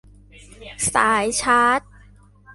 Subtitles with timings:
[0.93, 1.81] สายชาร์จ